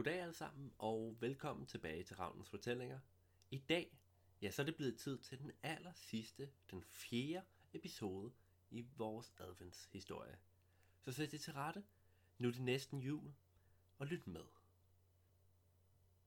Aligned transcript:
Goddag 0.00 0.20
alle 0.22 0.34
sammen, 0.34 0.72
og 0.78 1.16
velkommen 1.20 1.66
tilbage 1.66 2.02
til 2.02 2.16
Ravnens 2.16 2.50
Fortællinger. 2.50 2.98
I 3.50 3.58
dag, 3.58 3.98
ja, 4.42 4.50
så 4.50 4.62
er 4.62 4.66
det 4.66 4.76
blevet 4.76 4.98
tid 4.98 5.18
til 5.18 5.38
den 5.38 5.52
aller 5.62 5.92
sidste, 5.94 6.50
den 6.70 6.82
fjerde 6.82 7.46
episode 7.72 8.32
i 8.70 8.86
vores 8.96 9.32
adventshistorie. 9.38 10.38
Så 11.00 11.12
sæt 11.12 11.32
det 11.32 11.40
til 11.40 11.52
rette. 11.52 11.84
Nu 12.38 12.48
er 12.48 12.52
det 12.52 12.60
næsten 12.60 13.00
jul, 13.00 13.32
og 13.98 14.06
lyt 14.06 14.26
med. 14.26 14.44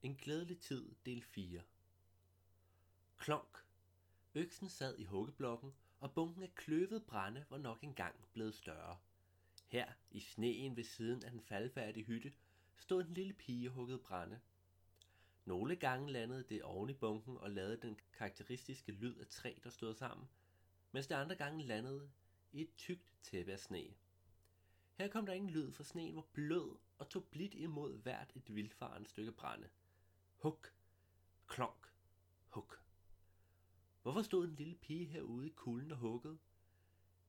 En 0.02 0.16
glædelig 0.16 0.59
tid, 0.59 0.95
del 1.05 1.23
4. 1.23 1.62
Klonk. 3.17 3.66
Øksen 4.35 4.70
sad 4.70 4.98
i 4.98 5.03
huggeblokken, 5.03 5.73
og 5.99 6.13
bunken 6.13 6.44
af 6.44 6.55
kløvet 6.55 7.05
brænde 7.05 7.45
var 7.49 7.58
nok 7.58 7.84
engang 7.84 8.16
blevet 8.34 8.55
større. 8.55 8.98
Her, 9.67 9.94
i 10.12 10.20
sneen 10.20 10.76
ved 10.76 10.84
siden 10.84 11.23
af 11.23 11.31
den 11.31 11.41
faldfærdige 11.41 12.05
hytte, 12.05 12.34
stod 12.77 13.04
en 13.04 13.13
lille 13.13 13.34
pige 13.34 13.70
og 13.70 13.73
huggede 13.73 14.00
brænde. 14.00 14.40
Nogle 15.45 15.76
gange 15.76 16.12
landede 16.12 16.44
det 16.44 16.64
oven 16.64 16.90
i 16.90 16.94
bunken 16.94 17.38
og 17.38 17.52
lavede 17.52 17.77
den 17.81 18.00
karakteristiske 18.14 18.91
lyd 18.91 19.16
af 19.16 19.27
træ, 19.27 19.54
der 19.64 19.70
stod 19.70 19.95
sammen, 19.95 20.30
mens 20.91 21.08
det 21.08 21.16
andre 21.16 21.36
gange 21.36 21.64
landede 21.64 22.12
i 22.52 22.62
et 22.62 22.76
tykt 22.76 23.14
tæppe 23.22 23.52
af 23.52 23.59
sne. 23.59 23.94
Her 24.95 25.08
kom 25.08 25.26
der 25.26 25.34
ingen 25.34 25.52
lyd, 25.52 25.72
for 25.72 25.84
sneen 25.84 26.16
var 26.16 26.26
blød 26.34 26.78
og 26.98 27.09
tog 27.09 27.23
blidt 27.31 27.54
imod 27.54 27.98
hvert 27.98 28.31
et 28.36 28.55
vildfarende 28.55 29.09
stykke 29.09 29.31
brænde. 29.31 29.70
Huk, 30.36 30.73
klonk, 31.48 31.88
huk. 32.50 32.84
Hvorfor 34.02 34.22
stod 34.22 34.48
en 34.48 34.55
lille 34.55 34.76
pige 34.76 35.05
herude 35.05 35.48
i 35.48 35.53
kulden 35.55 35.92
og 35.92 35.98
huggede? 35.98 36.38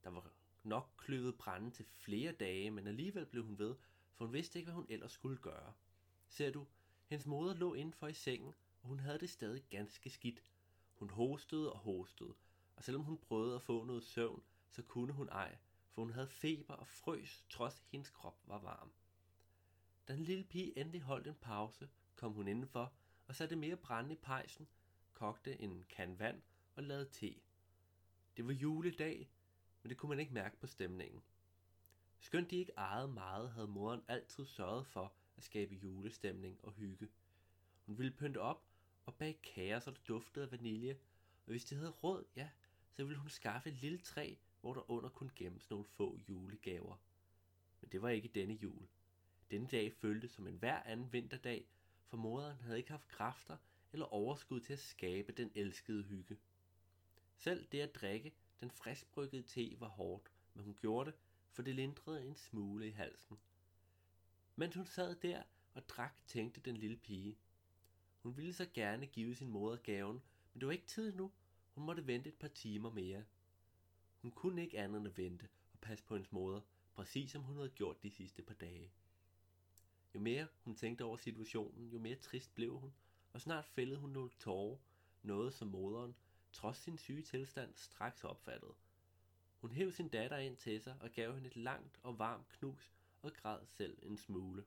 Der 0.05 0.11
var 0.11 0.33
nok 0.63 0.95
kløvet 0.97 1.39
brænde 1.39 1.71
til 1.71 1.85
flere 1.85 2.33
dage, 2.33 2.71
men 2.71 2.87
alligevel 2.87 3.27
blev 3.27 3.45
hun 3.45 3.59
ved, 3.59 3.75
for 4.15 4.25
hun 4.25 4.33
vidste 4.33 4.59
ikke, 4.59 4.67
hvad 4.67 4.75
hun 4.75 4.87
ellers 4.89 5.13
skulle 5.13 5.39
gøre. 5.39 5.73
Ser 6.29 6.51
du, 6.51 6.67
hendes 7.07 7.27
moder 7.27 7.55
lå 7.55 7.75
indenfor 7.75 8.07
i 8.07 8.13
sengen, 8.13 8.55
og 8.83 8.89
hun 8.89 9.01
havde 9.01 9.19
det 9.19 9.31
stadig 9.31 9.65
ganske 9.71 10.11
skidt. 10.11 10.43
Hun 10.95 11.11
hostede 11.11 11.73
og 11.73 11.79
hostede, 11.79 12.35
og 12.77 12.85
selvom 12.85 13.03
hun 13.03 13.19
prøvede 13.19 13.55
at 13.55 13.63
få 13.63 13.85
noget 13.85 14.05
søvn, 14.05 14.43
så 14.71 14.83
kunne 14.83 15.13
hun 15.13 15.29
ej, 15.29 15.59
for 15.91 16.03
hun 16.03 16.11
havde 16.11 16.29
feber 16.29 16.75
og 16.75 16.87
frøs, 16.87 17.45
trods 17.51 17.83
hendes 17.87 18.11
krop 18.11 18.41
var 18.45 18.59
varm. 18.59 18.93
Da 20.09 20.15
den 20.15 20.25
lille 20.25 20.45
pige 20.45 20.79
endelig 20.79 21.01
holdt 21.01 21.27
en 21.27 21.35
pause, 21.35 21.89
kom 22.17 22.33
hun 22.33 22.49
indenfor 22.49 22.93
og 23.27 23.35
satte 23.35 23.57
mere 23.57 23.77
brænde 23.77 24.13
i 24.13 24.19
pejsen, 24.23 24.69
kogte 25.13 25.61
en 25.61 25.85
kan 25.89 26.19
vand 26.19 26.43
og 26.75 26.83
lavede 26.83 27.09
te. 27.11 27.35
Det 28.37 28.47
var 28.47 28.53
juledag, 28.53 29.31
men 29.83 29.91
det 29.91 29.99
kunne 29.99 30.09
man 30.09 30.21
ikke 30.21 30.35
mærke 30.35 30.57
på 30.57 30.67
stemningen. 30.67 31.23
Skønt 32.25 32.51
de 32.51 32.57
ikke 32.57 32.73
ejede 32.77 33.09
meget, 33.09 33.51
havde 33.51 33.69
moren 33.69 34.03
altid 34.09 34.47
sørget 34.47 34.87
for 34.87 35.13
at 35.37 35.43
skabe 35.43 35.75
julestemning 35.75 36.59
og 36.63 36.73
hygge. 36.73 37.09
Hun 37.87 37.99
ville 37.99 38.13
pynte 38.13 38.41
op 38.41 38.65
og 39.07 39.15
bage 39.15 39.39
kager, 39.43 39.81
så 39.81 39.91
det 39.91 40.09
duftede 40.09 40.45
af 40.45 40.53
vanilje, 40.53 40.99
og 41.47 41.51
hvis 41.51 41.65
de 41.65 41.75
havde 41.75 41.91
råd, 41.91 42.25
ja, 42.37 42.51
så 42.91 43.05
ville 43.05 43.19
hun 43.19 43.29
skaffe 43.31 43.69
et 43.69 43.77
lille 43.77 43.99
træ, 43.99 44.35
hvor 44.61 44.75
der 44.75 44.91
under 44.91 45.09
kunne 45.09 45.31
gemmes 45.37 45.71
nogle 45.71 45.85
få 45.85 46.19
julegaver. 46.29 46.97
Men 47.81 47.91
det 47.93 48.03
var 48.03 48.09
ikke 48.09 48.29
denne 48.29 48.55
jul. 48.55 48.89
Denne 49.51 49.69
dag 49.69 49.93
føltes 49.93 50.31
som 50.31 50.47
en 50.47 50.57
hver 50.57 50.83
anden 50.83 51.13
vinterdag, 51.13 51.67
for 52.07 52.17
moderen 52.17 52.61
havde 52.61 52.79
ikke 52.79 52.91
haft 52.91 53.09
kræfter 53.09 53.57
eller 53.93 54.07
overskud 54.07 54.61
til 54.61 54.73
at 54.73 54.79
skabe 54.79 55.33
den 55.33 55.51
elskede 55.55 56.03
hygge. 56.03 56.39
Selv 57.37 57.67
det 57.73 57.81
at 57.81 57.95
drikke 57.95 58.33
den 58.61 58.71
friskbryggede 58.71 59.43
te 59.43 59.77
var 59.81 59.89
hårdt, 59.89 60.31
men 60.55 60.65
hun 60.65 60.75
gjorde 60.81 61.11
det, 61.11 61.19
for 61.55 61.63
det 61.63 61.75
lindrede 61.75 62.23
en 62.23 62.35
smule 62.35 62.89
i 62.89 62.91
halsen. 62.91 63.39
Mens 64.57 64.75
hun 64.75 64.87
sad 64.87 65.17
der 65.17 65.43
og 65.75 65.89
drak, 65.89 66.27
tænkte 66.27 66.61
den 66.61 66.77
lille 66.77 66.97
pige. 66.97 67.39
Hun 68.19 68.37
ville 68.37 68.53
så 68.53 68.67
gerne 68.75 69.07
give 69.07 69.35
sin 69.35 69.49
moder 69.49 69.77
gaven, 69.77 70.23
men 70.53 70.61
det 70.61 70.67
var 70.67 70.73
ikke 70.73 70.87
tid 70.87 71.15
nu. 71.15 71.33
Hun 71.75 71.85
måtte 71.85 72.07
vente 72.07 72.29
et 72.29 72.39
par 72.39 72.49
timer 72.49 72.91
mere. 72.91 73.25
Hun 74.23 74.31
kunne 74.31 74.63
ikke 74.63 74.79
andet 74.79 74.99
end 74.99 75.09
at 75.09 75.17
vente 75.17 75.49
og 75.73 75.79
passe 75.81 76.05
på 76.05 76.15
hendes 76.15 76.33
moder, 76.33 76.61
præcis 76.95 77.31
som 77.31 77.43
hun 77.43 77.57
havde 77.57 77.71
gjort 77.71 78.03
de 78.03 78.11
sidste 78.11 78.43
par 78.43 78.55
dage. 78.55 78.93
Jo 80.15 80.21
mere 80.21 80.47
hun 80.65 80.75
tænkte 80.75 81.05
over 81.05 81.17
situationen, 81.17 81.89
jo 81.89 81.99
mere 81.99 82.17
trist 82.17 82.55
blev 82.55 82.79
hun, 82.79 82.95
og 83.33 83.41
snart 83.41 83.67
fældede 83.67 83.99
hun 84.01 84.11
nogle 84.11 84.31
tårer, 84.39 84.79
noget 85.23 85.55
som 85.55 85.69
moderen, 85.69 86.15
trods 86.53 86.77
sin 86.77 86.99
syge 86.99 87.23
tilstand, 87.23 87.75
straks 87.75 88.25
opfattede. 88.25 88.75
Hun 89.65 89.73
hæv 89.73 89.93
sin 89.93 90.09
datter 90.09 90.37
ind 90.37 90.57
til 90.57 90.83
sig 90.83 90.97
og 91.01 91.11
gav 91.11 91.35
hende 91.35 91.47
et 91.47 91.57
langt 91.57 92.01
og 92.03 92.19
varmt 92.19 92.49
knus 92.49 92.93
og 93.23 93.33
græd 93.33 93.67
selv 93.67 93.99
en 94.03 94.17
smule. 94.17 94.65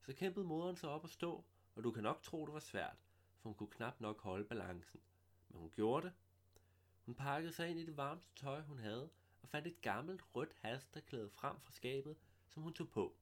Så 0.00 0.12
kæmpede 0.12 0.46
moderen 0.46 0.76
sig 0.76 0.90
op 0.90 1.02
og 1.04 1.10
stå, 1.10 1.44
og 1.74 1.84
du 1.84 1.90
kan 1.90 2.02
nok 2.02 2.22
tro, 2.22 2.46
det 2.46 2.54
var 2.54 2.60
svært, 2.60 2.96
for 3.36 3.48
hun 3.48 3.54
kunne 3.54 3.70
knap 3.70 4.00
nok 4.00 4.20
holde 4.20 4.44
balancen. 4.44 5.00
Men 5.48 5.60
hun 5.60 5.70
gjorde 5.70 6.06
det. 6.06 6.14
Hun 7.04 7.14
pakkede 7.14 7.52
sig 7.52 7.68
ind 7.70 7.78
i 7.78 7.86
det 7.86 7.96
varmeste 7.96 8.34
tøj, 8.36 8.60
hun 8.60 8.78
havde, 8.78 9.10
og 9.42 9.48
fandt 9.48 9.66
et 9.66 9.80
gammelt 9.80 10.22
rødt 10.34 10.52
halsterklæde 10.60 11.30
frem 11.30 11.60
fra 11.60 11.72
skabet, 11.72 12.16
som 12.48 12.62
hun 12.62 12.74
tog 12.74 12.90
på. 12.90 13.16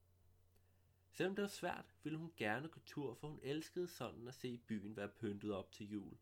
Selvom 1.12 1.34
det 1.34 1.42
var 1.42 1.48
svært, 1.48 1.94
ville 2.02 2.18
hun 2.18 2.32
gerne 2.36 2.68
gå 2.68 2.80
tur, 2.86 3.14
for 3.14 3.28
hun 3.28 3.40
elskede 3.42 3.88
sådan 3.88 4.28
at 4.28 4.34
se 4.34 4.58
byen 4.58 4.96
være 4.96 5.08
pyntet 5.08 5.52
op 5.52 5.72
til 5.72 5.90
jul. 5.90 6.16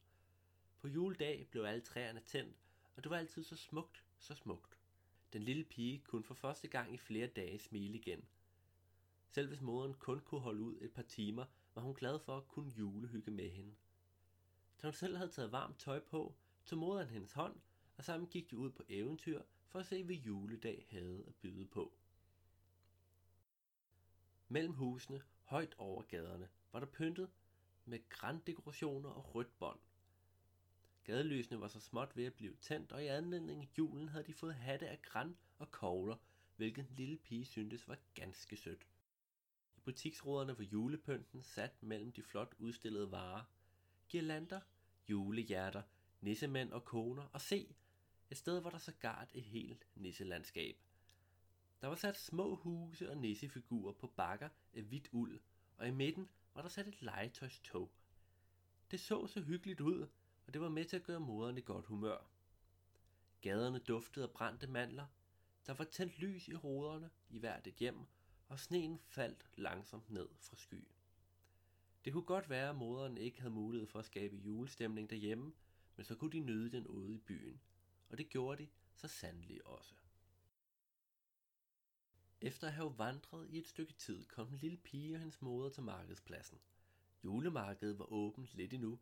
På 0.81 0.89
juledag 0.89 1.49
blev 1.51 1.63
alle 1.63 1.83
træerne 1.83 2.21
tændt, 2.21 2.57
og 2.97 3.05
det 3.05 3.11
var 3.11 3.17
altid 3.17 3.45
så 3.45 3.57
smukt, 3.57 4.05
så 4.23 4.35
smukt. 4.35 4.79
Den 5.33 5.43
lille 5.43 5.65
pige 5.65 5.99
kunne 5.99 6.25
for 6.25 6.35
første 6.35 6.69
gang 6.69 6.95
i 6.95 6.99
flere 6.99 7.27
dage 7.27 7.59
smile 7.59 7.99
igen. 7.99 8.25
Selv 9.31 9.49
hvis 9.49 9.61
moderen 9.61 9.95
kun 9.95 10.21
kunne 10.21 10.41
holde 10.41 10.63
ud 10.63 10.77
et 10.81 10.93
par 10.93 11.03
timer, 11.03 11.45
var 11.75 11.83
hun 11.83 11.95
glad 11.95 12.19
for 12.19 12.37
at 12.37 12.49
kunne 12.49 12.71
julehygge 12.71 13.31
med 13.31 13.51
hende. 13.51 13.75
Da 14.83 14.87
hun 14.87 14.95
selv 14.95 15.17
havde 15.17 15.31
taget 15.31 15.53
varmt 15.53 15.79
tøj 15.79 16.01
på, 16.01 16.35
tog 16.67 16.79
moderen 16.79 17.09
hendes 17.09 17.33
hånd, 17.33 17.61
og 17.97 18.05
sammen 18.05 18.29
gik 18.29 18.51
de 18.51 18.57
ud 18.57 18.71
på 18.71 18.83
eventyr 18.89 19.43
for 19.69 19.79
at 19.79 19.87
se, 19.87 20.05
hvad 20.05 20.15
juledag 20.17 20.87
havde 20.91 21.25
at 21.27 21.35
byde 21.35 21.67
på. 21.67 21.93
Mellem 24.49 24.75
husene, 24.75 25.23
højt 25.45 25.75
over 25.79 26.03
gaderne, 26.03 26.49
var 26.73 26.81
der 26.81 26.87
pyntet 26.87 27.31
med 27.85 28.09
granddekorationer 28.09 29.11
og 29.11 29.35
rødt 29.35 29.59
bånd. 29.59 29.79
Gadelysene 31.05 31.61
var 31.61 31.69
så 31.69 31.81
småt 31.81 32.17
ved 32.17 32.25
at 32.25 32.35
blive 32.35 32.57
tændt, 32.61 32.93
og 32.93 33.05
i 33.05 33.07
anledning 33.07 33.63
af 33.63 33.69
julen 33.79 34.09
havde 34.09 34.25
de 34.25 34.35
fået 34.35 34.55
hatte 34.55 34.89
af 34.89 35.03
græn 35.03 35.37
og 35.59 35.71
kogler, 35.71 36.17
hvilket 36.57 36.89
den 36.89 36.97
lille 36.97 37.17
pige 37.17 37.45
syntes 37.45 37.89
var 37.89 37.99
ganske 38.15 38.57
sødt. 38.57 38.87
I 39.77 39.81
butiksråderne 39.81 40.59
var 40.59 40.65
julepynten 40.65 41.43
sat 41.43 41.83
mellem 41.83 42.13
de 42.13 42.23
flot 42.23 42.55
udstillede 42.59 43.11
varer. 43.11 43.45
Girlander, 44.09 44.61
julehjerter, 45.09 45.83
nissemænd 46.21 46.73
og 46.73 46.85
koner, 46.85 47.23
og 47.33 47.41
se, 47.41 47.75
et 48.31 48.37
sted 48.37 48.61
var 48.61 48.71
der 48.71 48.79
så 48.79 48.93
gart 48.93 49.31
et 49.35 49.45
helt 49.45 49.87
nisselandskab. 49.95 50.77
Der 51.81 51.89
var 51.89 51.95
sat 51.95 52.17
små 52.17 52.57
huse 52.57 53.11
og 53.11 53.17
nissefigurer 53.17 53.93
på 53.93 54.07
bakker 54.07 54.49
af 54.75 54.83
hvidt 54.83 55.09
uld, 55.13 55.41
og 55.77 55.89
i 55.89 55.91
midten 55.91 56.29
var 56.55 56.63
der 56.63 56.69
sat 56.69 56.89
et 56.89 57.03
legetøjstog. 57.03 57.93
Det 58.91 59.01
så 59.01 59.27
så 59.27 59.41
hyggeligt 59.41 59.81
ud, 59.81 60.09
og 60.47 60.53
det 60.53 60.61
var 60.61 60.69
med 60.69 60.85
til 60.85 60.97
at 60.97 61.05
gøre 61.05 61.21
moderen 61.21 61.59
i 61.59 61.61
godt 61.61 61.87
humør. 61.87 62.19
Gaderne 63.41 63.79
duftede 63.79 64.25
af 64.25 64.31
brændte 64.31 64.67
mandler, 64.67 65.07
der 65.67 65.75
var 65.75 65.85
tændt 65.85 66.19
lys 66.19 66.49
i 66.49 66.55
ruderne 66.55 67.11
i 67.31 67.39
hvert 67.39 67.67
et 67.67 67.75
hjem, 67.75 68.07
og 68.49 68.61
sneen 68.61 68.99
faldt 68.99 69.47
langsomt 69.57 70.11
ned 70.11 70.29
fra 70.41 70.57
sky. 70.57 70.85
Det 72.05 72.13
kunne 72.13 72.23
godt 72.23 72.51
være, 72.51 72.69
at 72.69 72.77
moderen 72.77 73.19
ikke 73.19 73.41
havde 73.41 73.55
mulighed 73.55 73.87
for 73.87 73.99
at 73.99 74.05
skabe 74.05 74.37
julestemning 74.37 75.11
derhjemme, 75.11 75.53
men 75.97 76.05
så 76.05 76.15
kunne 76.15 76.33
de 76.33 76.41
nyde 76.41 76.73
den 76.73 76.87
ude 76.87 77.15
i 77.15 77.19
byen, 77.19 77.61
og 78.09 78.19
det 78.19 78.29
gjorde 78.29 78.63
de 78.63 78.69
så 78.95 79.09
sandelig 79.09 79.67
også. 79.67 79.95
Efter 82.41 82.67
at 82.67 82.73
have 82.73 82.99
vandret 82.99 83.51
i 83.51 83.59
et 83.59 83.69
stykke 83.69 83.93
tid, 83.93 84.25
kom 84.25 84.49
en 84.49 84.59
lille 84.59 84.77
pige 84.77 85.15
og 85.15 85.19
hendes 85.21 85.43
moder 85.43 85.71
til 85.71 85.83
markedspladsen. 85.83 86.59
Julemarkedet 87.25 87.99
var 87.99 88.13
åbent 88.13 88.55
lidt 88.55 88.73
endnu, 88.73 88.99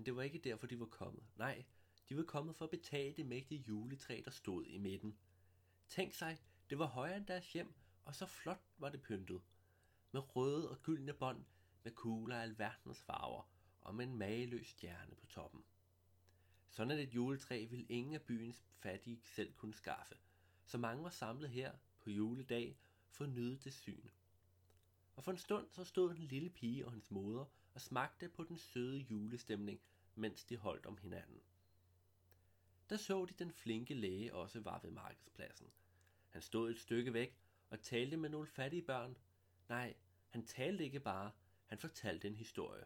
men 0.00 0.06
det 0.06 0.16
var 0.16 0.22
ikke 0.22 0.38
derfor, 0.38 0.66
de 0.66 0.80
var 0.80 0.86
kommet. 0.86 1.24
Nej, 1.36 1.64
de 2.08 2.16
var 2.16 2.22
kommet 2.22 2.56
for 2.56 2.64
at 2.64 2.70
betale 2.70 3.14
det 3.16 3.26
mægtige 3.26 3.64
juletræ, 3.68 4.22
der 4.24 4.30
stod 4.30 4.64
i 4.66 4.78
midten. 4.78 5.18
Tænk 5.88 6.12
sig, 6.12 6.38
det 6.70 6.78
var 6.78 6.86
højere 6.86 7.16
end 7.16 7.26
deres 7.26 7.52
hjem, 7.52 7.74
og 8.04 8.14
så 8.14 8.26
flot 8.26 8.60
var 8.78 8.88
det 8.88 9.02
pyntet. 9.02 9.42
Med 10.12 10.36
røde 10.36 10.70
og 10.70 10.82
gyldne 10.82 11.12
bånd, 11.12 11.44
med 11.84 11.92
kugler 11.92 12.36
af 12.36 12.42
alverdens 12.42 13.02
farver, 13.02 13.50
og 13.80 13.94
med 13.94 14.04
en 14.04 14.16
mageløs 14.16 14.66
stjerne 14.66 15.14
på 15.14 15.26
toppen. 15.26 15.64
Sådan 16.70 16.98
et 16.98 17.14
juletræ 17.14 17.66
ville 17.66 17.86
ingen 17.86 18.14
af 18.14 18.22
byens 18.22 18.64
fattige 18.78 19.20
selv 19.24 19.52
kunne 19.52 19.74
skaffe, 19.74 20.14
så 20.64 20.78
mange 20.78 21.04
var 21.04 21.10
samlet 21.10 21.50
her 21.50 21.72
på 22.00 22.10
juledag 22.10 22.78
for 23.10 23.24
at 23.24 23.30
nyde 23.30 23.58
det 23.58 23.72
syn. 23.72 24.08
Og 25.20 25.24
for 25.24 25.30
en 25.32 25.38
stund 25.38 25.66
så 25.70 25.84
stod 25.84 26.14
den 26.14 26.24
lille 26.24 26.50
pige 26.50 26.86
og 26.86 26.92
hendes 26.92 27.10
moder 27.10 27.44
og 27.74 27.80
smagte 27.80 28.28
på 28.28 28.44
den 28.44 28.58
søde 28.58 28.98
julestemning, 28.98 29.80
mens 30.14 30.44
de 30.44 30.56
holdt 30.56 30.86
om 30.86 30.96
hinanden. 30.96 31.40
Der 32.90 32.96
så 32.96 33.24
de 33.24 33.32
den 33.32 33.52
flinke 33.52 33.94
læge 33.94 34.34
også 34.34 34.60
var 34.60 34.80
ved 34.82 34.90
markedspladsen. 34.90 35.66
Han 36.28 36.42
stod 36.42 36.70
et 36.70 36.78
stykke 36.78 37.12
væk 37.12 37.38
og 37.70 37.80
talte 37.80 38.16
med 38.16 38.28
nogle 38.28 38.46
fattige 38.46 38.82
børn. 38.82 39.16
Nej, 39.68 39.94
han 40.30 40.46
talte 40.46 40.84
ikke 40.84 41.00
bare, 41.00 41.30
Han 41.66 41.78
fortalte 41.78 42.28
en 42.28 42.36
historie. 42.36 42.84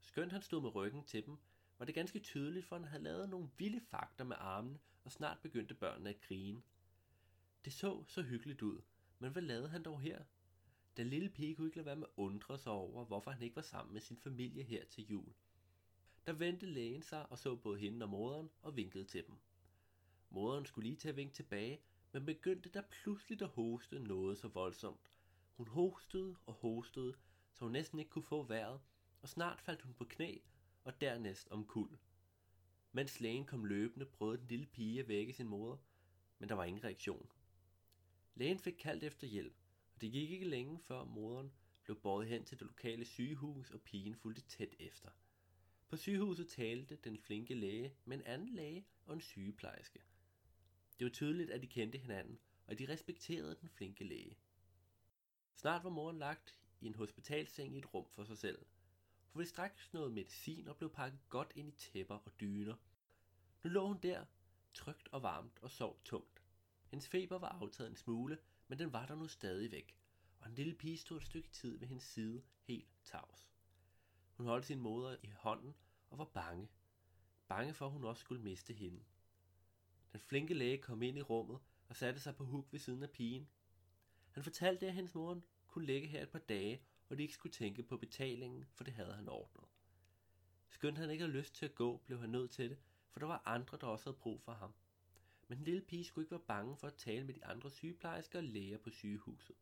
Skønt 0.00 0.32
han 0.32 0.42
stod 0.42 0.62
med 0.62 0.74
ryggen 0.74 1.04
til 1.04 1.26
dem, 1.26 1.36
var 1.78 1.84
det 1.84 1.94
ganske 1.94 2.20
tydeligt, 2.20 2.66
for 2.66 2.76
han 2.76 2.84
havde 2.84 3.02
lavet 3.02 3.28
nogle 3.28 3.50
vilde 3.58 3.80
fakter 3.80 4.24
med 4.24 4.36
armene, 4.38 4.78
og 5.04 5.12
snart 5.12 5.38
begyndte 5.42 5.74
børnene 5.74 6.10
at 6.10 6.20
grine. 6.20 6.62
Det 7.64 7.72
så 7.72 8.04
så 8.06 8.22
hyggeligt 8.22 8.62
ud, 8.62 8.82
men 9.18 9.32
hvad 9.32 9.42
lavede 9.42 9.68
han 9.68 9.82
dog 9.82 10.00
her? 10.00 10.24
Den 10.96 11.10
lille 11.10 11.28
pige 11.28 11.54
kunne 11.54 11.66
ikke 11.66 11.76
lade 11.76 11.86
være 11.86 11.96
med 11.96 12.06
at 12.06 12.12
undre 12.16 12.58
sig 12.58 12.72
over, 12.72 13.04
hvorfor 13.04 13.30
han 13.30 13.42
ikke 13.42 13.56
var 13.56 13.62
sammen 13.62 13.92
med 13.92 14.00
sin 14.00 14.16
familie 14.16 14.62
her 14.62 14.84
til 14.84 15.06
jul. 15.06 15.34
Der 16.26 16.32
vendte 16.32 16.66
lægen 16.66 17.02
sig 17.02 17.32
og 17.32 17.38
så 17.38 17.56
både 17.56 17.78
hende 17.78 18.04
og 18.04 18.10
moderen 18.10 18.50
og 18.62 18.76
vinkede 18.76 19.04
til 19.04 19.26
dem. 19.26 19.36
Moderen 20.30 20.66
skulle 20.66 20.88
lige 20.88 20.96
til 20.96 21.08
at 21.08 21.16
vinke 21.16 21.34
tilbage, 21.34 21.80
men 22.12 22.26
begyndte 22.26 22.68
der 22.68 22.82
pludselig 22.82 23.42
at 23.42 23.48
hoste 23.48 23.98
noget 23.98 24.38
så 24.38 24.48
voldsomt. 24.48 25.10
Hun 25.56 25.68
hostede 25.68 26.36
og 26.46 26.54
hostede, 26.54 27.14
så 27.52 27.64
hun 27.64 27.72
næsten 27.72 27.98
ikke 27.98 28.10
kunne 28.10 28.22
få 28.22 28.42
vejret, 28.42 28.80
og 29.22 29.28
snart 29.28 29.60
faldt 29.60 29.82
hun 29.82 29.94
på 29.94 30.04
knæ 30.04 30.38
og 30.84 31.00
dernæst 31.00 31.48
om 31.50 31.66
kul. 31.66 31.98
Mens 32.92 33.20
lægen 33.20 33.44
kom 33.44 33.64
løbende, 33.64 34.06
prøvede 34.06 34.38
den 34.38 34.48
lille 34.48 34.66
pige 34.66 35.00
at 35.00 35.08
vække 35.08 35.32
sin 35.32 35.48
moder, 35.48 35.76
men 36.38 36.48
der 36.48 36.54
var 36.54 36.64
ingen 36.64 36.84
reaktion. 36.84 37.28
Lægen 38.34 38.58
fik 38.58 38.74
kaldt 38.78 39.04
efter 39.04 39.26
hjælp, 39.26 39.63
og 39.94 40.00
det 40.00 40.12
gik 40.12 40.30
ikke 40.30 40.48
længe 40.48 40.78
før 40.78 41.04
moderen 41.04 41.52
blev 41.84 42.00
båret 42.00 42.28
hen 42.28 42.44
til 42.44 42.58
det 42.58 42.66
lokale 42.66 43.04
sygehus, 43.04 43.70
og 43.70 43.80
pigen 43.80 44.14
fulgte 44.14 44.42
tæt 44.42 44.74
efter. 44.78 45.10
På 45.88 45.96
sygehuset 45.96 46.48
talte 46.48 46.96
den 46.96 47.18
flinke 47.18 47.54
læge 47.54 47.94
med 48.04 48.16
en 48.16 48.22
anden 48.22 48.48
læge 48.48 48.86
og 49.06 49.14
en 49.14 49.20
sygeplejerske. 49.20 50.02
Det 50.98 51.04
var 51.04 51.10
tydeligt, 51.10 51.50
at 51.50 51.62
de 51.62 51.66
kendte 51.66 51.98
hinanden, 51.98 52.38
og 52.66 52.78
de 52.78 52.88
respekterede 52.88 53.56
den 53.60 53.68
flinke 53.68 54.04
læge. 54.04 54.38
Snart 55.54 55.84
var 55.84 55.90
moren 55.90 56.18
lagt 56.18 56.58
i 56.80 56.86
en 56.86 56.94
hospitalseng 56.94 57.74
i 57.74 57.78
et 57.78 57.94
rum 57.94 58.06
for 58.10 58.24
sig 58.24 58.38
selv. 58.38 58.66
Hun 59.28 59.42
fik 59.42 59.48
straks 59.48 59.92
noget 59.92 60.12
medicin 60.12 60.68
og 60.68 60.76
blev 60.76 60.90
pakket 60.90 61.20
godt 61.28 61.52
ind 61.56 61.68
i 61.68 61.76
tæpper 61.76 62.14
og 62.14 62.40
dyner. 62.40 62.76
Nu 63.64 63.70
lå 63.70 63.86
hun 63.86 63.98
der, 64.02 64.24
trygt 64.74 65.08
og 65.08 65.22
varmt 65.22 65.58
og 65.62 65.70
sov 65.70 66.00
tungt. 66.04 66.42
Hendes 66.86 67.08
feber 67.08 67.38
var 67.38 67.48
aftaget 67.48 67.90
en 67.90 67.96
smule, 67.96 68.38
men 68.68 68.78
den 68.78 68.92
var 68.92 69.06
der 69.06 69.14
nu 69.14 69.28
stadig 69.28 69.70
væk, 69.70 69.98
og 70.38 70.48
en 70.48 70.54
lille 70.54 70.74
pige 70.74 70.98
stod 70.98 71.16
et 71.16 71.22
stykke 71.22 71.48
tid 71.48 71.78
ved 71.78 71.88
hendes 71.88 72.04
side, 72.04 72.42
helt 72.62 72.88
tavs. 73.04 73.50
Hun 74.36 74.46
holdt 74.46 74.66
sin 74.66 74.80
moder 74.80 75.16
i 75.22 75.30
hånden 75.36 75.74
og 76.10 76.18
var 76.18 76.24
bange. 76.24 76.68
Bange 77.48 77.74
for, 77.74 77.86
at 77.86 77.92
hun 77.92 78.04
også 78.04 78.20
skulle 78.20 78.42
miste 78.42 78.74
hende. 78.74 79.04
Den 80.12 80.20
flinke 80.20 80.54
læge 80.54 80.78
kom 80.78 81.02
ind 81.02 81.18
i 81.18 81.22
rummet 81.22 81.58
og 81.88 81.96
satte 81.96 82.20
sig 82.20 82.36
på 82.36 82.44
huk 82.44 82.66
ved 82.70 82.80
siden 82.80 83.02
af 83.02 83.10
pigen. 83.10 83.48
Han 84.30 84.42
fortalte, 84.42 84.86
at 84.86 84.94
hendes 84.94 85.14
mor 85.14 85.42
kunne 85.66 85.86
ligge 85.86 86.08
her 86.08 86.22
et 86.22 86.30
par 86.30 86.38
dage, 86.38 86.82
og 87.08 87.16
de 87.16 87.22
ikke 87.22 87.34
skulle 87.34 87.52
tænke 87.52 87.82
på 87.82 87.96
betalingen, 87.96 88.64
for 88.72 88.84
det 88.84 88.94
havde 88.94 89.14
han 89.14 89.28
ordnet. 89.28 89.64
Skønt 90.68 90.98
han 90.98 91.10
ikke 91.10 91.24
havde 91.24 91.36
lyst 91.36 91.54
til 91.54 91.64
at 91.64 91.74
gå, 91.74 92.02
blev 92.06 92.20
han 92.20 92.30
nødt 92.30 92.50
til 92.50 92.70
det, 92.70 92.78
for 93.10 93.20
der 93.20 93.26
var 93.26 93.42
andre, 93.46 93.78
der 93.80 93.86
også 93.86 94.04
havde 94.04 94.18
brug 94.18 94.42
for 94.42 94.52
ham. 94.52 94.74
Men 95.54 95.58
den 95.58 95.64
lille 95.64 95.80
pige 95.80 96.04
skulle 96.04 96.24
ikke 96.24 96.30
være 96.30 96.40
bange 96.40 96.76
for 96.76 96.86
at 96.86 96.94
tale 96.94 97.24
med 97.24 97.34
de 97.34 97.44
andre 97.44 97.70
sygeplejersker 97.70 98.38
og 98.38 98.44
læger 98.44 98.78
på 98.78 98.90
sygehuset. 98.90 99.56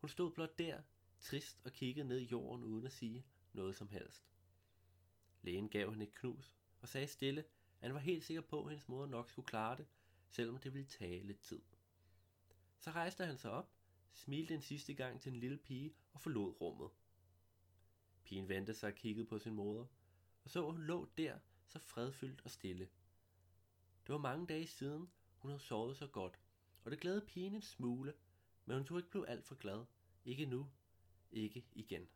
Hun 0.00 0.08
stod 0.08 0.32
blot 0.32 0.58
der, 0.58 0.82
trist 1.20 1.60
og 1.64 1.72
kiggede 1.72 2.08
ned 2.08 2.18
i 2.18 2.24
jorden 2.24 2.64
uden 2.64 2.86
at 2.86 2.92
sige 2.92 3.26
noget 3.52 3.76
som 3.76 3.88
helst. 3.88 4.28
Lægen 5.42 5.68
gav 5.68 5.90
hende 5.90 6.06
et 6.06 6.14
knus 6.14 6.54
og 6.80 6.88
sagde 6.88 7.06
stille, 7.06 7.40
at 7.40 7.46
han 7.80 7.94
var 7.94 8.00
helt 8.00 8.24
sikker 8.24 8.40
på, 8.40 8.64
at 8.64 8.70
hendes 8.70 8.88
mor 8.88 9.06
nok 9.06 9.28
skulle 9.28 9.46
klare 9.46 9.76
det, 9.76 9.86
selvom 10.28 10.58
det 10.58 10.74
ville 10.74 10.88
tage 10.88 11.26
lidt 11.26 11.40
tid. 11.40 11.62
Så 12.78 12.90
rejste 12.90 13.26
han 13.26 13.38
sig 13.38 13.50
op, 13.50 13.72
smilte 14.12 14.54
en 14.54 14.62
sidste 14.62 14.94
gang 14.94 15.20
til 15.20 15.32
en 15.32 15.40
lille 15.40 15.58
pige 15.58 15.94
og 16.12 16.20
forlod 16.20 16.60
rummet. 16.60 16.90
Pigen 18.24 18.48
vendte 18.48 18.74
sig 18.74 18.88
og 18.88 18.94
kiggede 18.94 19.26
på 19.26 19.38
sin 19.38 19.54
moder, 19.54 19.86
og 20.44 20.50
så 20.50 20.66
hun 20.66 20.82
lå 20.82 21.08
der, 21.18 21.38
så 21.66 21.78
fredfyldt 21.78 22.40
og 22.44 22.50
stille. 22.50 22.88
Det 24.08 24.12
var 24.12 24.20
mange 24.20 24.46
dage 24.46 24.66
siden, 24.66 25.10
hun 25.38 25.50
havde 25.50 25.62
sovet 25.62 25.96
så 25.96 26.06
godt, 26.06 26.40
og 26.84 26.90
det 26.90 27.00
glædede 27.00 27.26
pigen 27.26 27.54
en 27.54 27.62
smule, 27.62 28.14
men 28.64 28.76
hun 28.76 28.86
tog 28.86 28.98
ikke 28.98 29.10
blive 29.10 29.28
alt 29.28 29.44
for 29.44 29.54
glad. 29.54 29.84
Ikke 30.24 30.46
nu. 30.46 30.70
Ikke 31.30 31.66
igen. 31.72 32.08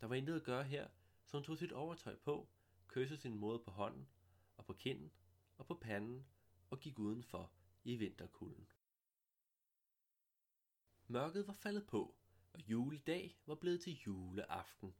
Der 0.00 0.06
var 0.06 0.14
intet 0.14 0.36
at 0.36 0.44
gøre 0.44 0.64
her, 0.64 0.88
så 1.24 1.36
hun 1.36 1.44
tog 1.44 1.58
sit 1.58 1.72
overtøj 1.72 2.16
på, 2.16 2.48
kyssede 2.88 3.20
sin 3.20 3.34
moder 3.34 3.58
på 3.58 3.70
hånden, 3.70 4.08
og 4.56 4.64
på 4.64 4.72
kinden, 4.72 5.10
og 5.58 5.66
på 5.66 5.74
panden, 5.74 6.26
og 6.70 6.80
gik 6.80 6.98
udenfor 6.98 7.52
i 7.84 7.96
vinterkulden. 7.96 8.68
Mørket 11.06 11.46
var 11.46 11.52
faldet 11.52 11.86
på, 11.86 12.14
og 12.52 12.60
juledag 12.70 13.38
var 13.46 13.54
blevet 13.54 13.80
til 13.80 14.00
juleaften. 14.06 14.94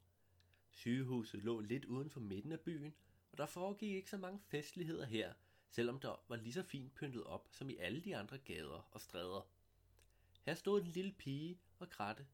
Sygehuset 0.70 1.42
lå 1.42 1.60
lidt 1.60 1.84
uden 1.84 2.10
for 2.10 2.20
midten 2.20 2.52
af 2.52 2.60
byen, 2.60 2.94
og 3.32 3.38
der 3.38 3.46
foregik 3.46 3.94
ikke 3.94 4.10
så 4.10 4.18
mange 4.18 4.40
festligheder 4.40 5.06
her, 5.06 5.34
selvom 5.70 6.00
der 6.00 6.25
var 6.28 6.37
lige 6.37 6.52
så 6.52 6.62
fint 6.62 6.94
pyntet 6.94 7.25
op 7.25 7.49
som 7.50 7.70
i 7.70 7.76
alle 7.76 8.00
de 8.00 8.17
andre 8.17 8.38
gader 8.38 8.88
og 8.90 9.00
stræder. 9.00 9.49
Her 10.43 10.55
stod 10.55 10.81
en 10.81 10.87
lille 10.87 11.12
pige 11.12 11.61
og 11.78 11.90
grædte, 11.90 12.26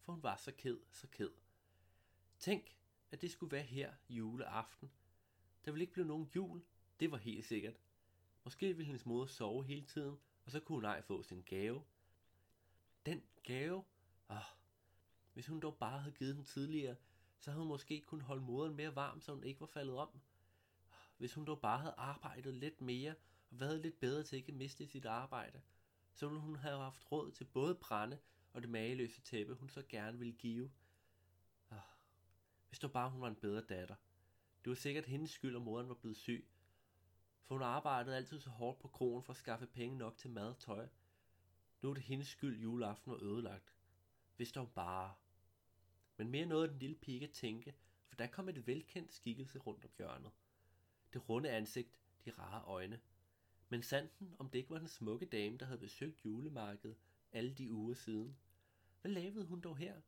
for 0.00 0.12
hun 0.12 0.22
var 0.22 0.36
så 0.36 0.52
ked, 0.52 0.80
så 0.92 1.06
ked. 1.06 1.30
Tænk, 2.38 2.76
at 3.10 3.20
det 3.20 3.30
skulle 3.30 3.52
være 3.52 3.62
her 3.62 3.94
juleaften. 4.08 4.90
Der 5.64 5.70
ville 5.70 5.82
ikke 5.82 5.92
blive 5.92 6.06
nogen 6.06 6.30
jul, 6.36 6.62
det 7.00 7.10
var 7.10 7.16
helt 7.16 7.44
sikkert. 7.44 7.80
Måske 8.44 8.66
ville 8.66 8.86
hendes 8.86 9.06
mor 9.06 9.26
sove 9.26 9.64
hele 9.64 9.86
tiden, 9.86 10.18
og 10.44 10.50
så 10.50 10.60
kunne 10.60 10.76
hun 10.76 10.84
ej 10.84 11.02
få 11.02 11.22
sin 11.22 11.42
gave. 11.42 11.84
Den 13.06 13.22
gave? 13.42 13.84
Åh, 14.30 14.36
hvis 15.32 15.46
hun 15.46 15.60
dog 15.60 15.76
bare 15.78 15.98
havde 16.00 16.14
givet 16.14 16.36
den 16.36 16.44
tidligere, 16.44 16.96
så 17.38 17.50
havde 17.50 17.60
hun 17.60 17.68
måske 17.68 18.00
kunnet 18.00 18.26
holde 18.26 18.42
moderen 18.42 18.76
mere 18.76 18.96
varm, 18.96 19.20
så 19.20 19.34
hun 19.34 19.44
ikke 19.44 19.60
var 19.60 19.66
faldet 19.66 19.96
om. 19.96 20.20
Hvis 21.20 21.34
hun 21.34 21.44
dog 21.44 21.60
bare 21.60 21.78
havde 21.78 21.94
arbejdet 21.96 22.54
lidt 22.54 22.80
mere 22.80 23.14
og 23.50 23.60
været 23.60 23.80
lidt 23.80 24.00
bedre 24.00 24.22
til 24.22 24.36
ikke 24.36 24.52
at 24.52 24.58
miste 24.58 24.86
sit 24.86 25.04
arbejde, 25.04 25.62
så 26.12 26.28
ville 26.28 26.40
hun 26.40 26.56
have 26.56 26.78
haft 26.78 27.12
råd 27.12 27.32
til 27.32 27.44
både 27.44 27.74
brænde 27.74 28.18
og 28.52 28.62
det 28.62 28.70
mageløse 28.70 29.20
tæppe, 29.20 29.54
hun 29.54 29.68
så 29.68 29.82
gerne 29.88 30.18
ville 30.18 30.32
give. 30.32 30.70
Oh, 31.70 31.78
hvis 32.68 32.78
dog 32.78 32.92
bare 32.92 33.10
hun 33.10 33.20
var 33.20 33.28
en 33.28 33.36
bedre 33.36 33.60
datter. 33.60 33.94
Det 34.64 34.70
var 34.70 34.74
sikkert 34.74 35.06
hendes 35.06 35.30
skyld, 35.30 35.56
at 35.56 35.62
moderen 35.62 35.88
var 35.88 35.94
blevet 35.94 36.16
syg, 36.16 36.48
for 37.44 37.54
hun 37.54 37.62
arbejdede 37.62 38.16
altid 38.16 38.40
så 38.40 38.50
hårdt 38.50 38.78
på 38.78 38.88
krogen 38.88 39.22
for 39.22 39.32
at 39.32 39.36
skaffe 39.36 39.66
penge 39.66 39.98
nok 39.98 40.16
til 40.16 40.30
mad 40.30 40.48
og 40.48 40.58
tøj. 40.58 40.88
Nu 41.82 41.90
er 41.90 41.94
det 41.94 42.02
hendes 42.02 42.28
skyld, 42.28 42.60
juleaften 42.60 43.12
var 43.12 43.22
ødelagt. 43.22 43.74
Hvis 44.36 44.52
dog 44.52 44.72
bare... 44.72 45.14
Men 46.16 46.30
mere 46.30 46.46
noget 46.46 46.70
den 46.70 46.78
lille 46.78 46.96
pige 46.96 47.24
at 47.24 47.32
tænke, 47.32 47.74
for 48.06 48.16
der 48.16 48.26
kom 48.26 48.48
et 48.48 48.66
velkendt 48.66 49.12
skikkelse 49.12 49.58
rundt 49.58 49.84
om 49.84 49.90
hjørnet. 49.98 50.32
Det 51.12 51.28
runde 51.28 51.50
ansigt, 51.50 51.98
de 52.24 52.30
rare 52.30 52.64
øjne. 52.64 53.00
Men 53.68 53.82
sanden, 53.82 54.36
om 54.38 54.48
det 54.48 54.58
ikke 54.58 54.70
var 54.70 54.78
den 54.78 54.88
smukke 54.88 55.26
dame, 55.26 55.58
der 55.58 55.66
havde 55.66 55.80
besøgt 55.80 56.24
julemarkedet 56.24 56.96
alle 57.32 57.54
de 57.54 57.72
uger 57.72 57.94
siden. 57.94 58.36
Hvad 59.00 59.12
lavede 59.12 59.44
hun 59.44 59.60
dog 59.60 59.76
her? 59.76 60.00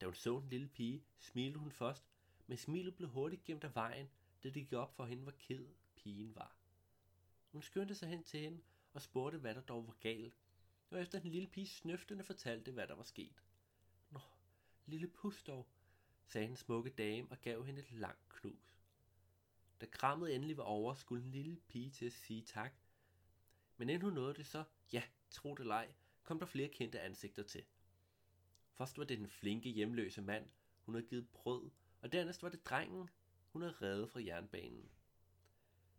Da 0.00 0.06
hun 0.06 0.14
så 0.14 0.40
den 0.40 0.50
lille 0.50 0.68
pige, 0.68 1.04
smilede 1.18 1.58
hun 1.58 1.70
først, 1.70 2.04
men 2.46 2.58
smilet 2.58 2.96
blev 2.96 3.08
hurtigt 3.08 3.44
gemt 3.44 3.64
af 3.64 3.74
vejen, 3.74 4.08
da 4.42 4.48
det 4.48 4.54
gik 4.54 4.72
op 4.72 4.96
for 4.96 5.04
hende, 5.04 5.22
hvor 5.22 5.32
ked 5.38 5.66
pigen 5.96 6.34
var. 6.34 6.56
Hun 7.52 7.62
skyndte 7.62 7.94
sig 7.94 8.08
hen 8.08 8.22
til 8.22 8.40
hende 8.40 8.62
og 8.94 9.02
spurgte, 9.02 9.38
hvad 9.38 9.54
der 9.54 9.60
dog 9.60 9.86
var 9.86 9.96
galt, 10.00 10.34
og 10.90 11.00
efter 11.00 11.18
den 11.20 11.30
lille 11.30 11.48
pige 11.48 11.66
snøftende 11.66 12.24
fortalte, 12.24 12.72
hvad 12.72 12.86
der 12.86 12.94
var 12.94 13.02
sket. 13.02 13.42
Nå, 14.10 14.20
lille 14.86 15.08
pus 15.08 15.42
dog, 15.42 15.66
sagde 16.26 16.48
den 16.48 16.56
smukke 16.56 16.90
dame 16.90 17.28
og 17.30 17.40
gav 17.40 17.64
hende 17.64 17.80
et 17.80 17.92
langt 17.92 18.28
knus. 18.28 18.75
Da 19.80 19.86
krammet 19.86 20.34
endelig 20.34 20.56
var 20.56 20.62
over, 20.62 20.94
skulle 20.94 21.22
den 21.22 21.30
lille 21.30 21.56
pige 21.68 21.90
til 21.90 22.06
at 22.06 22.12
sige 22.12 22.42
tak. 22.42 22.74
Men 23.76 23.88
inden 23.88 24.02
hun 24.02 24.12
nåede 24.12 24.34
det 24.34 24.46
så, 24.46 24.64
ja, 24.92 25.02
tro 25.30 25.54
det 25.54 25.66
leg, 25.66 25.94
kom 26.22 26.38
der 26.38 26.46
flere 26.46 26.68
kendte 26.68 27.00
ansigter 27.00 27.42
til. 27.42 27.64
Først 28.72 28.98
var 28.98 29.04
det 29.04 29.18
den 29.18 29.28
flinke 29.28 29.70
hjemløse 29.70 30.22
mand, 30.22 30.48
hun 30.80 30.94
havde 30.94 31.06
givet 31.06 31.28
brød, 31.28 31.70
og 32.00 32.12
dernæst 32.12 32.42
var 32.42 32.48
det 32.48 32.66
drengen, 32.66 33.10
hun 33.48 33.62
havde 33.62 33.74
reddet 33.82 34.10
fra 34.10 34.24
jernbanen. 34.24 34.90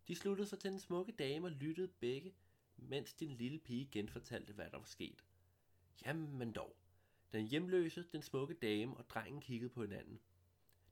De 0.07 0.15
sluttede 0.15 0.47
sig 0.47 0.59
til 0.59 0.71
den 0.71 0.79
smukke 0.79 1.11
dame 1.11 1.47
og 1.47 1.51
lyttede 1.51 1.87
begge, 1.87 2.33
mens 2.77 3.13
den 3.13 3.29
lille 3.29 3.59
pige 3.59 3.89
genfortalte, 3.91 4.53
hvad 4.53 4.69
der 4.69 4.77
var 4.77 4.85
sket. 4.85 5.25
Jamen 6.05 6.51
dog. 6.51 6.75
Den 7.31 7.47
hjemløse, 7.47 8.05
den 8.11 8.21
smukke 8.21 8.53
dame 8.53 8.97
og 8.97 9.09
drengen 9.09 9.41
kiggede 9.41 9.69
på 9.69 9.81
hinanden. 9.81 10.19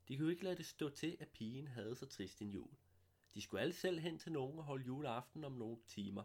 De 0.08 0.16
kunne 0.16 0.30
ikke 0.30 0.44
lade 0.44 0.56
det 0.56 0.66
stå 0.66 0.88
til, 0.88 1.16
at 1.20 1.28
pigen 1.28 1.68
havde 1.68 1.96
så 1.96 2.06
trist 2.06 2.42
en 2.42 2.50
jul. 2.50 2.76
De 3.34 3.40
skulle 3.40 3.60
alle 3.60 3.74
selv 3.74 3.98
hen 3.98 4.18
til 4.18 4.32
nogen 4.32 4.58
og 4.58 4.64
holde 4.64 4.84
juleaften 4.86 5.44
om 5.44 5.52
nogle 5.52 5.78
timer, 5.86 6.22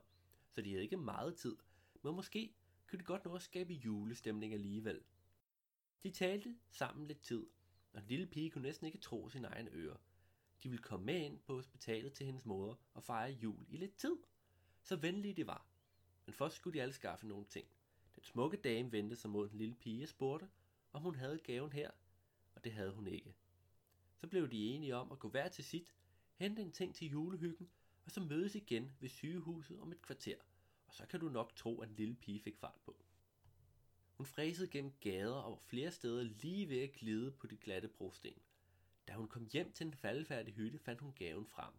så 0.50 0.62
de 0.62 0.70
havde 0.70 0.84
ikke 0.84 0.98
meget 0.98 1.36
tid, 1.36 1.56
men 2.02 2.16
måske 2.16 2.54
kunne 2.90 3.00
de 3.00 3.04
godt 3.04 3.26
nå 3.26 3.36
at 3.36 3.42
skabe 3.42 3.74
julestemning 3.74 4.54
alligevel. 4.54 5.02
De 6.04 6.12
talte 6.12 6.56
sammen 6.70 7.08
lidt 7.08 7.22
tid, 7.22 7.46
og 7.94 8.02
den 8.02 8.10
lille 8.10 8.28
pige 8.28 8.50
kunne 8.50 8.62
næsten 8.62 8.88
ikke 8.88 8.98
tro 8.98 9.30
sin 9.30 9.46
egen 9.46 9.68
øre. 9.72 9.98
De 10.64 10.70
ville 10.70 10.84
komme 10.84 11.06
med 11.06 11.20
ind 11.20 11.40
på 11.40 11.54
hospitalet 11.54 12.14
til 12.14 12.26
hendes 12.26 12.46
mor 12.46 12.80
og 12.94 13.04
fejre 13.04 13.32
jul 13.32 13.66
i 13.70 13.78
lidt 13.78 13.96
tid. 13.96 14.18
Så 14.84 14.96
venlige 14.96 15.34
de 15.34 15.48
var. 15.48 15.66
Men 16.26 16.34
først 16.34 16.56
skulle 16.56 16.78
de 16.78 16.82
alle 16.82 16.94
skaffe 16.94 17.28
nogle 17.28 17.46
ting. 17.46 17.68
Den 18.16 18.24
smukke 18.24 18.58
dame 18.58 18.92
vendte 18.92 19.16
sig 19.16 19.30
mod 19.30 19.50
den 19.50 19.58
lille 19.58 19.76
pige 19.76 20.04
og 20.04 20.10
spurgte, 20.10 20.50
om 20.94 21.02
hun 21.02 21.16
havde 21.16 21.40
gaven 21.40 21.72
her, 21.72 21.92
og 22.56 22.64
det 22.64 22.74
havde 22.74 22.92
hun 22.92 23.08
ikke. 23.08 23.36
Så 24.22 24.28
blev 24.28 24.52
de 24.52 24.66
enige 24.66 24.96
om 24.96 25.12
at 25.12 25.20
gå 25.20 25.30
hver 25.30 25.48
til 25.48 25.64
sit, 25.64 25.94
hente 26.36 26.62
en 26.62 26.72
ting 26.72 26.96
til 26.96 27.10
julehyggen, 27.10 27.70
og 28.06 28.12
så 28.12 28.22
mødes 28.22 28.56
igen 28.56 28.92
ved 29.00 29.10
sygehuset 29.10 29.80
om 29.80 29.92
et 29.92 30.02
kvarter, 30.02 30.38
og 30.88 30.94
så 30.94 31.06
kan 31.06 31.20
du 31.20 31.30
nok 31.30 31.56
tro, 31.56 31.82
at 31.82 31.90
en 31.90 31.96
lille 31.96 32.16
pige 32.16 32.40
fik 32.40 32.58
fart 32.58 32.80
på. 32.86 33.06
Hun 34.14 34.26
fræsede 34.26 34.70
gennem 34.70 34.94
gader 35.00 35.36
og 35.36 35.52
var 35.52 35.58
flere 35.58 35.92
steder 35.92 36.24
lige 36.24 36.70
ved 36.70 36.82
at 36.82 36.94
glide 36.94 37.32
på 37.32 37.48
de 37.48 37.58
glatte 37.58 37.88
brosten. 37.88 38.34
Da 39.08 39.14
hun 39.14 39.28
kom 39.28 39.48
hjem 39.54 39.72
til 39.72 39.86
den 39.86 39.94
faldefærdige 39.94 40.56
hytte, 40.56 40.80
fandt 40.80 41.02
hun 41.02 41.14
gaven 41.14 41.48
frem. 41.48 41.74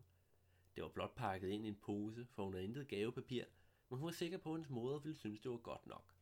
Det 0.77 0.83
var 0.83 0.89
blot 0.89 1.15
pakket 1.15 1.49
ind 1.49 1.65
i 1.65 1.69
en 1.69 1.77
pose, 1.77 2.27
for 2.31 2.45
hun 2.45 2.53
havde 2.53 2.65
intet 2.65 2.89
gavepapir, 2.89 3.45
men 3.89 3.99
hun 3.99 4.07
var 4.07 4.13
sikker 4.13 4.39
på, 4.39 4.51
at 4.51 4.55
hendes 4.55 4.71
moder 4.71 4.99
ville 4.99 5.17
synes, 5.17 5.41
det 5.41 5.51
var 5.51 5.57
godt 5.57 5.87
nok. 5.87 6.15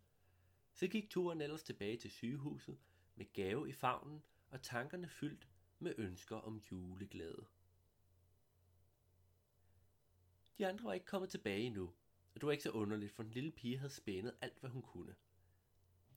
Så 0.73 0.87
gik 0.87 1.11
turen 1.11 1.41
ellers 1.41 1.63
tilbage 1.63 1.97
til 1.97 2.11
sygehuset 2.11 2.79
med 3.17 3.33
gave 3.33 3.69
i 3.69 3.73
favnen 3.73 4.23
og 4.51 4.63
tankerne 4.63 5.09
fyldt 5.09 5.50
med 5.81 5.95
ønsker 5.99 6.37
om 6.37 6.63
juleglæde. 6.71 7.47
De 10.59 10.67
andre 10.67 10.85
var 10.85 10.93
ikke 10.93 11.07
kommet 11.07 11.31
tilbage 11.31 11.61
endnu, 11.61 11.95
og 12.35 12.41
det 12.41 12.47
var 12.47 12.53
ikke 12.53 12.65
så 12.65 12.71
underligt, 12.71 13.13
for 13.13 13.23
den 13.23 13.33
lille 13.33 13.53
pige 13.53 13.79
havde 13.79 13.93
spændet 13.93 14.37
alt, 14.41 14.61
hvad 14.61 14.71
hun 14.71 14.83
kunne. 14.83 15.15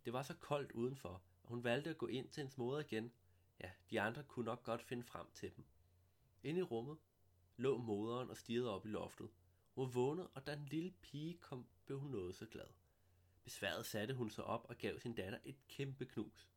Det 0.05 0.13
var 0.13 0.23
så 0.23 0.33
koldt 0.33 0.71
udenfor, 0.71 1.23
og 1.43 1.49
hun 1.49 1.63
valgte 1.63 1.89
at 1.89 1.97
gå 1.97 2.07
ind 2.07 2.29
til 2.29 2.41
hendes 2.41 2.57
moder 2.57 2.79
igen. 2.79 3.11
Ja, 3.59 3.71
de 3.89 4.01
andre 4.01 4.23
kunne 4.23 4.45
nok 4.45 4.63
godt 4.63 4.81
finde 4.81 5.03
frem 5.03 5.27
til 5.33 5.55
dem. 5.55 5.65
Inde 6.43 6.59
i 6.59 6.63
rummet 6.63 6.97
lå 7.57 7.77
moderen 7.77 8.29
og 8.29 8.37
stirrede 8.37 8.69
op 8.69 8.85
i 8.85 8.89
loftet. 8.89 9.29
Hun 9.71 9.85
var 9.85 9.91
vågnet, 9.91 10.27
og 10.33 10.47
da 10.47 10.55
den 10.55 10.65
lille 10.65 10.91
pige 10.91 11.37
kom, 11.37 11.67
blev 11.85 11.99
hun 11.99 12.11
noget 12.11 12.35
så 12.35 12.45
glad. 12.45 12.67
Besværet 13.43 13.85
satte 13.85 14.13
hun 14.13 14.29
sig 14.29 14.43
op 14.43 14.65
og 14.69 14.77
gav 14.77 14.99
sin 14.99 15.15
datter 15.15 15.39
et 15.43 15.67
kæmpe 15.67 16.05
knus. 16.05 16.52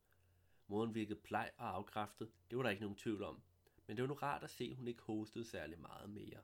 Moren 0.68 0.94
virkede 0.94 1.20
pleg 1.20 1.50
og 1.56 1.68
afkræftet, 1.68 2.30
det 2.50 2.58
var 2.58 2.62
der 2.62 2.70
ikke 2.70 2.82
nogen 2.82 2.96
tvivl 2.96 3.22
om. 3.22 3.42
Men 3.86 3.96
det 3.96 4.02
var 4.02 4.08
nu 4.08 4.14
rart 4.14 4.42
at 4.42 4.50
se, 4.50 4.64
at 4.64 4.76
hun 4.76 4.88
ikke 4.88 5.02
hostede 5.02 5.44
særlig 5.44 5.80
meget 5.80 6.10
mere. 6.10 6.40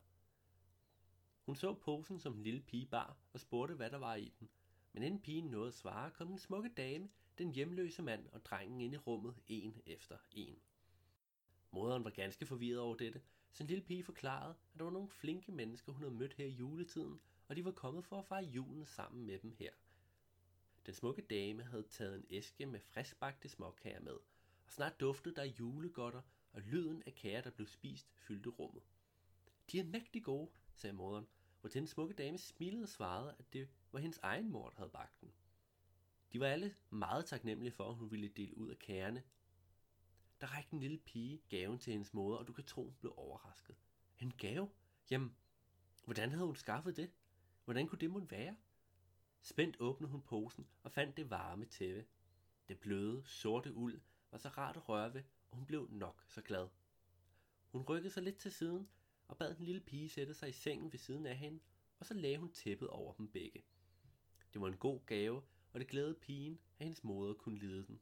Hun 1.47 1.57
så 1.57 1.75
posen, 1.75 2.19
som 2.19 2.35
en 2.35 2.43
lille 2.43 2.61
pige 2.61 2.87
bar, 2.87 3.17
og 3.33 3.41
spurgte, 3.41 3.75
hvad 3.75 3.91
der 3.91 3.99
var 3.99 4.15
i 4.15 4.33
den. 4.41 4.49
Men 4.93 5.03
inden 5.03 5.21
pigen 5.21 5.45
nåede 5.45 5.69
at 5.69 5.75
svare, 5.75 6.11
kom 6.11 6.29
den 6.29 6.39
smukke 6.39 6.69
dame, 6.69 7.09
den 7.39 7.53
hjemløse 7.53 8.03
mand 8.03 8.29
og 8.33 8.45
drengen 8.45 8.81
ind 8.81 8.95
i 8.95 8.97
rummet, 8.97 9.35
en 9.49 9.81
efter 9.87 10.19
en. 10.31 10.59
Moderen 11.71 12.05
var 12.05 12.11
ganske 12.11 12.47
forvirret 12.47 12.81
over 12.81 12.97
dette, 12.97 13.23
så 13.53 13.63
en 13.63 13.69
lille 13.69 13.85
pige 13.85 14.05
forklarede, 14.05 14.55
at 14.73 14.79
der 14.79 14.85
var 14.85 14.91
nogle 14.91 15.09
flinke 15.09 15.53
mennesker, 15.53 15.93
hun 15.93 16.03
havde 16.03 16.15
mødt 16.15 16.35
her 16.35 16.47
i 16.47 16.51
juletiden, 16.51 17.21
og 17.49 17.57
de 17.57 17.65
var 17.65 17.73
kommet 17.73 18.05
for 18.05 18.19
at 18.19 18.27
fejre 18.27 18.45
julen 18.45 18.87
sammen 18.87 19.27
med 19.27 19.39
dem 19.39 19.53
her. 19.59 19.71
Den 20.87 20.95
smukke 20.95 21.23
dame 21.23 21.63
havde 21.63 21.83
taget 21.83 22.17
en 22.17 22.27
æske 22.31 22.67
med 22.67 22.81
friskbagte 22.81 23.49
småkager 23.49 24.01
med, 24.01 24.19
og 24.67 24.73
snart 24.73 25.01
duftede 25.01 25.35
der 25.35 25.45
julegodter, 25.45 26.23
og 26.53 26.61
lyden 26.61 27.03
af 27.07 27.15
kager, 27.15 27.41
der 27.41 27.51
blev 27.51 27.67
spist, 27.67 28.13
fyldte 28.17 28.51
rummet. 28.51 28.83
De 29.73 29.79
er 29.79 29.85
mægtig 29.85 30.25
gode, 30.25 30.51
sagde 30.75 30.97
moderen, 30.97 31.27
hvor 31.61 31.71
den 31.71 31.87
smukke 31.87 32.15
dame 32.15 32.39
smilede 32.39 32.83
og 32.83 32.89
svarede, 32.89 33.35
at 33.39 33.53
det 33.53 33.69
var 33.93 34.01
hendes 34.01 34.19
egen 34.23 34.51
mor, 34.51 34.69
der 34.69 34.77
havde 34.77 34.91
bagt 34.91 35.21
den. 35.21 35.33
De 36.33 36.41
var 36.41 36.47
alle 36.47 36.75
meget 36.91 37.27
taknemmelige 37.27 37.73
for, 37.73 37.89
at 37.89 37.97
hun 37.97 38.11
ville 38.11 38.29
dele 38.29 38.59
ud 38.59 38.71
af 38.71 38.79
kagerne. 38.79 39.23
Der 40.41 40.47
rækte 40.47 40.75
en 40.75 40.81
lille 40.81 40.99
pige 40.99 41.43
gaven 41.49 41.79
til 41.79 41.93
hendes 41.93 42.15
moder, 42.15 42.39
og 42.39 42.47
du 42.47 42.53
kan 42.53 42.65
tro, 42.65 42.85
hun 42.85 42.95
blev 43.01 43.15
overrasket. 43.17 43.77
En 44.19 44.33
gave? 44.39 44.71
Jamen, 45.11 45.37
hvordan 46.05 46.31
havde 46.31 46.47
hun 46.47 46.57
skaffet 46.57 46.97
det? 46.97 47.11
Hvordan 47.65 47.89
kunne 47.89 47.99
det 47.99 48.11
måtte 48.11 48.31
være? 48.31 48.57
Spændt 49.45 49.77
åbnede 49.81 50.11
hun 50.11 50.23
posen 50.23 50.67
og 50.83 50.93
fandt 50.93 51.17
det 51.17 51.31
varme 51.31 51.65
tæppe. 51.65 52.07
Det 52.69 52.81
bløde, 52.81 53.23
sorte 53.25 53.75
uld 53.75 54.01
var 54.31 54.39
så 54.39 54.49
rart 54.49 54.77
at 54.77 54.89
røre 54.89 55.15
ved, 55.15 55.23
og 55.51 55.57
hun 55.57 55.67
blev 55.67 55.89
nok 55.91 56.25
så 56.29 56.43
glad. 56.43 56.69
Hun 57.67 57.83
rykkede 57.83 58.13
sig 58.13 58.23
lidt 58.23 58.39
til 58.39 58.53
siden 58.53 58.89
og 59.29 59.39
bad 59.39 59.55
den 59.55 59.65
lille 59.65 59.81
pige 59.81 60.09
sætte 60.09 60.35
sig 60.35 60.49
i 60.49 60.53
sengen 60.53 60.93
ved 60.93 60.99
siden 60.99 61.27
af 61.27 61.37
hende, 61.37 61.61
og 61.99 62.07
så 62.07 62.15
lagde 62.15 62.39
hun 62.39 62.53
tæppet 62.53 62.89
over 62.89 63.13
dem 63.13 63.29
begge. 63.29 63.63
Det 64.53 64.61
var 64.61 64.69
en 64.69 64.77
god 64.77 65.01
gave, 65.07 65.43
og 65.73 65.81
det 65.81 65.89
glædede 65.89 66.15
pigen, 66.15 66.59
at 66.79 66.85
hendes 66.85 67.05
moder 67.05 67.35
kunne 67.35 67.59
lide 67.59 67.87
den. 67.87 68.01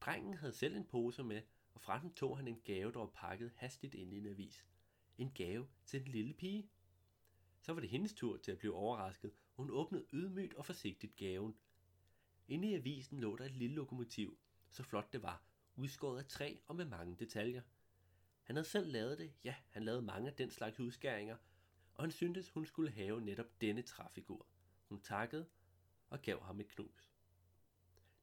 Drengen 0.00 0.34
havde 0.34 0.52
selv 0.52 0.76
en 0.76 0.84
pose 0.84 1.24
med, 1.24 1.42
og 1.74 1.80
fra 1.80 2.00
den 2.00 2.12
tog 2.14 2.36
han 2.36 2.48
en 2.48 2.60
gave, 2.64 2.92
der 2.92 2.98
var 2.98 3.10
pakket 3.14 3.52
hastigt 3.56 3.94
ind 3.94 4.12
i 4.12 4.18
en 4.18 4.26
avis. 4.26 4.66
En 5.18 5.30
gave 5.34 5.68
til 5.86 6.04
den 6.04 6.12
lille 6.12 6.34
pige. 6.34 6.70
Så 7.60 7.72
var 7.72 7.80
det 7.80 7.90
hendes 7.90 8.14
tur 8.14 8.36
til 8.36 8.52
at 8.52 8.58
blive 8.58 8.74
overrasket, 8.74 9.32
hun 9.58 9.70
åbnede 9.70 10.06
ydmygt 10.12 10.54
og 10.54 10.66
forsigtigt 10.66 11.16
gaven. 11.16 11.56
Inde 12.48 12.68
i 12.68 12.74
avisen 12.74 13.20
lå 13.20 13.36
der 13.36 13.44
et 13.44 13.56
lille 13.56 13.76
lokomotiv, 13.76 14.38
så 14.70 14.82
flot 14.82 15.12
det 15.12 15.22
var, 15.22 15.42
udskåret 15.76 16.18
af 16.18 16.26
træ 16.26 16.56
og 16.66 16.76
med 16.76 16.84
mange 16.84 17.16
detaljer. 17.16 17.62
Han 18.42 18.56
havde 18.56 18.68
selv 18.68 18.92
lavet 18.92 19.18
det, 19.18 19.32
ja, 19.44 19.54
han 19.68 19.82
lavede 19.82 20.02
mange 20.02 20.30
af 20.30 20.36
den 20.36 20.50
slags 20.50 20.80
udskæringer, 20.80 21.36
og 21.94 22.04
han 22.04 22.10
syntes, 22.10 22.50
hun 22.50 22.66
skulle 22.66 22.90
have 22.90 23.20
netop 23.20 23.60
denne 23.60 23.82
træfigur. 23.82 24.46
Hun 24.88 25.00
takkede 25.00 25.48
og 26.10 26.22
gav 26.22 26.42
ham 26.42 26.60
et 26.60 26.68
knus. 26.68 27.12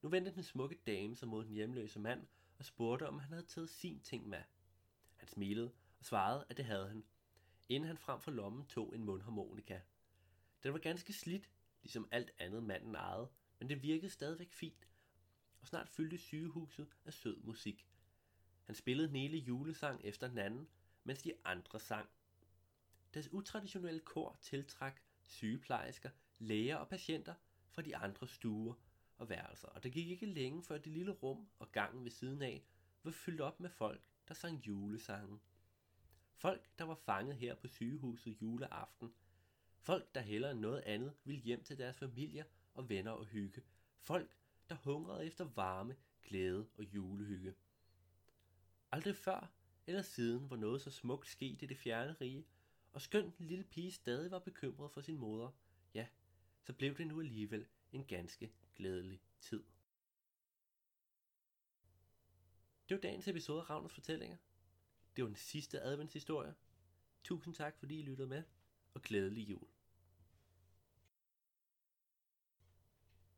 Nu 0.02 0.10
vendte 0.10 0.34
den 0.34 0.44
smukke 0.44 0.80
dame 0.88 1.16
sig 1.16 1.28
mod 1.28 1.46
den 1.46 1.54
hjemløse 1.54 2.00
mand 2.00 2.28
og 2.58 2.66
spurgte, 2.66 3.08
om 3.08 3.20
han 3.20 3.32
havde 3.32 3.46
taget 3.46 3.70
sin 3.70 4.00
ting 4.00 4.30
med. 4.30 4.42
Han 5.16 5.28
smilede 5.28 5.72
og 6.00 6.06
svarede, 6.06 6.46
at 6.50 6.58
det 6.58 6.66
havde 6.66 6.88
han, 6.88 7.06
inden 7.70 7.88
han 7.88 7.98
frem 7.98 8.22
for 8.22 8.32
lommen 8.32 8.66
tog 8.66 8.96
en 8.96 9.04
mundharmonika. 9.04 9.80
Den 10.66 10.74
var 10.74 10.80
ganske 10.80 11.14
slidt, 11.14 11.50
ligesom 11.84 12.08
alt 12.12 12.32
andet 12.38 12.64
manden 12.64 12.96
ejede, 12.96 13.30
men 13.60 13.70
det 13.70 13.84
virkede 13.84 14.10
stadigvæk 14.10 14.52
fint, 14.52 14.88
og 15.62 15.68
snart 15.68 15.90
fyldte 15.90 16.18
sygehuset 16.18 16.88
af 17.06 17.14
sød 17.14 17.42
musik. 17.44 17.88
Han 18.64 18.76
spillede 18.76 19.08
den 19.08 19.16
hele 19.16 19.38
julesang 19.38 20.02
efter 20.04 20.28
den 20.28 20.38
anden, 20.38 20.68
mens 21.04 21.22
de 21.22 21.34
andre 21.44 21.80
sang. 21.80 22.10
Deres 23.14 23.34
utraditionelle 23.34 24.00
kor 24.00 24.38
tiltrak 24.42 25.02
sygeplejersker, 25.24 26.10
læger 26.40 26.76
og 26.76 26.90
patienter 26.90 27.34
fra 27.70 27.82
de 27.82 27.98
andre 27.98 28.28
stuer 28.28 28.74
og 29.18 29.30
værelser, 29.30 29.68
og 29.68 29.84
det 29.84 29.94
gik 29.94 30.10
ikke 30.10 30.26
længe 30.26 30.64
før 30.64 30.78
det 30.78 30.92
lille 30.92 31.12
rum 31.12 31.48
og 31.60 31.72
gangen 31.72 32.04
ved 32.04 32.12
siden 32.12 32.42
af 32.42 32.66
var 33.04 33.12
fyldt 33.12 33.42
op 33.42 33.60
med 33.60 33.70
folk, 33.70 34.02
der 34.28 34.34
sang 34.34 34.68
julesange. 34.68 35.40
Folk, 36.34 36.70
der 36.80 36.86
var 36.86 36.96
fanget 36.96 37.36
her 37.36 37.56
på 37.56 37.68
sygehuset 37.68 38.42
juleaften. 38.42 39.14
Folk, 39.86 40.16
der 40.16 40.22
hellere 40.22 40.52
end 40.52 40.60
noget 40.60 40.82
andet 40.82 41.14
ville 41.24 41.42
hjem 41.42 41.64
til 41.64 41.78
deres 41.78 41.98
familier 41.98 42.44
og 42.74 42.90
venner 42.90 43.12
og 43.12 43.26
hygge. 43.26 43.64
Folk, 44.00 44.38
der 44.70 44.76
hungrede 44.76 45.26
efter 45.26 45.44
varme, 45.44 45.96
glæde 46.24 46.68
og 46.78 46.84
julehygge. 46.84 47.56
Aldrig 48.92 49.16
før 49.16 49.52
eller 49.88 50.02
siden 50.02 50.50
var 50.50 50.56
noget 50.56 50.82
så 50.82 50.92
smukt 50.92 51.28
sket 51.28 51.62
i 51.62 51.66
det 51.66 51.78
fjerne 51.78 52.14
rige, 52.22 52.46
og 52.94 53.02
skønt 53.02 53.38
den 53.38 53.46
lille 53.46 53.64
pige 53.64 53.92
stadig 53.92 54.32
var 54.32 54.40
bekymret 54.40 54.92
for 54.92 55.02
sin 55.02 55.18
moder, 55.18 55.52
ja, 55.94 56.08
så 56.64 56.74
blev 56.74 56.98
det 56.98 57.08
nu 57.08 57.20
alligevel 57.20 57.68
en 57.92 58.06
ganske 58.06 58.52
glædelig 58.76 59.22
tid. 59.40 59.64
Det 62.90 62.96
var 62.96 63.02
dagens 63.02 63.28
episode 63.28 63.62
af 63.62 63.70
Ravners 63.70 63.94
Fortællinger. 63.94 64.38
Det 65.16 65.24
var 65.24 65.28
den 65.28 65.36
sidste 65.36 65.82
adventshistorie. 65.82 66.56
Tusind 67.24 67.54
tak, 67.54 67.78
fordi 67.78 68.00
I 68.00 68.04
lyttede 68.04 68.28
med, 68.28 68.44
og 68.94 69.02
glædelig 69.02 69.50
jul. 69.50 69.75